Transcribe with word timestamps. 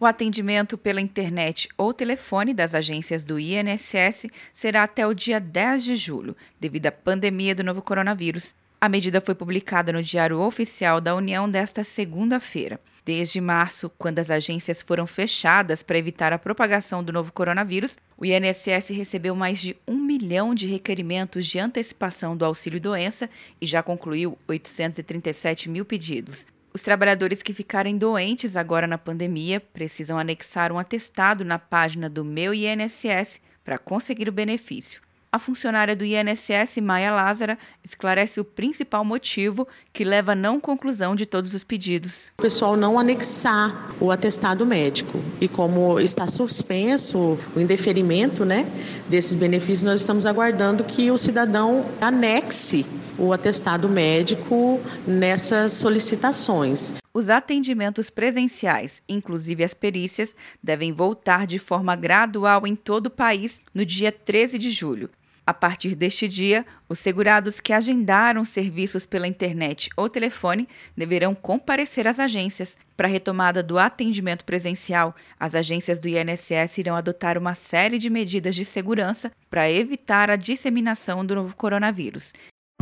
O 0.00 0.06
atendimento 0.06 0.78
pela 0.78 1.00
internet 1.00 1.68
ou 1.76 1.92
telefone 1.92 2.54
das 2.54 2.72
agências 2.72 3.24
do 3.24 3.36
INSS 3.36 4.26
será 4.54 4.84
até 4.84 5.04
o 5.04 5.12
dia 5.12 5.40
10 5.40 5.82
de 5.82 5.96
julho, 5.96 6.36
devido 6.60 6.86
à 6.86 6.92
pandemia 6.92 7.52
do 7.52 7.64
novo 7.64 7.82
coronavírus. 7.82 8.54
A 8.80 8.88
medida 8.88 9.20
foi 9.20 9.34
publicada 9.34 9.92
no 9.92 10.00
Diário 10.00 10.38
Oficial 10.38 11.00
da 11.00 11.16
União 11.16 11.50
desta 11.50 11.82
segunda-feira. 11.82 12.80
Desde 13.04 13.40
março, 13.40 13.90
quando 13.98 14.20
as 14.20 14.30
agências 14.30 14.82
foram 14.82 15.04
fechadas 15.04 15.82
para 15.82 15.98
evitar 15.98 16.32
a 16.32 16.38
propagação 16.38 17.02
do 17.02 17.12
novo 17.12 17.32
coronavírus, 17.32 17.98
o 18.16 18.24
INSS 18.24 18.90
recebeu 18.90 19.34
mais 19.34 19.58
de 19.58 19.76
um 19.84 19.96
milhão 19.96 20.54
de 20.54 20.68
requerimentos 20.68 21.44
de 21.44 21.58
antecipação 21.58 22.36
do 22.36 22.44
auxílio-doença 22.44 23.28
e 23.60 23.66
já 23.66 23.82
concluiu 23.82 24.38
837 24.46 25.68
mil 25.68 25.84
pedidos. 25.84 26.46
Os 26.78 26.82
trabalhadores 26.84 27.42
que 27.42 27.52
ficarem 27.52 27.98
doentes 27.98 28.54
agora 28.54 28.86
na 28.86 28.96
pandemia 28.96 29.58
precisam 29.58 30.16
anexar 30.16 30.70
um 30.70 30.78
atestado 30.78 31.44
na 31.44 31.58
página 31.58 32.08
do 32.08 32.24
Meu 32.24 32.54
INSS 32.54 33.40
para 33.64 33.78
conseguir 33.78 34.28
o 34.28 34.32
benefício. 34.32 35.02
A 35.30 35.38
funcionária 35.38 35.94
do 35.94 36.06
INSS, 36.06 36.80
Maia 36.80 37.10
Lázara, 37.10 37.58
esclarece 37.84 38.40
o 38.40 38.44
principal 38.44 39.04
motivo 39.04 39.68
que 39.92 40.02
leva 40.02 40.32
à 40.32 40.34
não 40.34 40.58
conclusão 40.58 41.14
de 41.14 41.26
todos 41.26 41.52
os 41.52 41.62
pedidos. 41.62 42.30
O 42.38 42.42
pessoal 42.42 42.78
não 42.78 42.98
anexar 42.98 43.94
o 44.00 44.10
atestado 44.10 44.64
médico. 44.64 45.22
E 45.38 45.46
como 45.46 46.00
está 46.00 46.26
suspenso 46.26 47.38
o 47.54 47.60
indeferimento 47.60 48.46
né, 48.46 48.66
desses 49.06 49.34
benefícios, 49.34 49.82
nós 49.82 50.00
estamos 50.00 50.24
aguardando 50.24 50.82
que 50.82 51.10
o 51.10 51.18
cidadão 51.18 51.84
anexe 52.00 52.86
o 53.18 53.30
atestado 53.30 53.86
médico 53.86 54.80
nessas 55.06 55.74
solicitações. 55.74 56.94
Os 57.12 57.28
atendimentos 57.28 58.10
presenciais, 58.10 59.02
inclusive 59.08 59.64
as 59.64 59.74
perícias, 59.74 60.34
devem 60.62 60.92
voltar 60.92 61.46
de 61.46 61.58
forma 61.58 61.96
gradual 61.96 62.66
em 62.66 62.76
todo 62.76 63.06
o 63.06 63.10
país 63.10 63.60
no 63.74 63.84
dia 63.84 64.12
13 64.12 64.56
de 64.56 64.70
julho. 64.70 65.10
A 65.48 65.54
partir 65.54 65.94
deste 65.94 66.28
dia, 66.28 66.66
os 66.90 66.98
segurados 66.98 67.58
que 67.58 67.72
agendaram 67.72 68.44
serviços 68.44 69.06
pela 69.06 69.26
internet 69.26 69.88
ou 69.96 70.06
telefone 70.06 70.68
deverão 70.94 71.34
comparecer 71.34 72.06
às 72.06 72.18
agências. 72.18 72.76
Para 72.94 73.08
a 73.08 73.10
retomada 73.10 73.62
do 73.62 73.78
atendimento 73.78 74.44
presencial, 74.44 75.16
as 75.40 75.54
agências 75.54 76.00
do 76.00 76.06
INSS 76.06 76.76
irão 76.76 76.94
adotar 76.94 77.38
uma 77.38 77.54
série 77.54 77.96
de 77.96 78.10
medidas 78.10 78.54
de 78.54 78.62
segurança 78.62 79.32
para 79.48 79.70
evitar 79.70 80.28
a 80.28 80.36
disseminação 80.36 81.24
do 81.24 81.36
novo 81.36 81.56
coronavírus. 81.56 82.34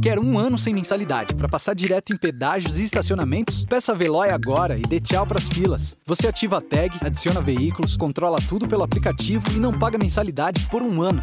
Quer 0.00 0.20
um 0.20 0.38
ano 0.38 0.56
sem 0.56 0.72
mensalidade 0.72 1.34
para 1.34 1.48
passar 1.48 1.74
direto 1.74 2.12
em 2.12 2.16
pedágios 2.16 2.78
e 2.78 2.84
estacionamentos? 2.84 3.64
Peça 3.64 3.90
a 3.90 3.94
Veloy 3.96 4.30
agora 4.30 4.78
e 4.78 4.82
dê 4.82 5.00
tchau 5.00 5.26
para 5.26 5.38
as 5.38 5.48
filas. 5.48 5.96
Você 6.06 6.28
ativa 6.28 6.58
a 6.58 6.60
tag, 6.60 6.96
adiciona 7.04 7.40
veículos, 7.40 7.96
controla 7.96 8.38
tudo 8.48 8.68
pelo 8.68 8.84
aplicativo 8.84 9.44
e 9.50 9.58
não 9.58 9.76
paga 9.76 9.98
mensalidade 9.98 10.68
por 10.70 10.80
um 10.80 11.02
ano. 11.02 11.22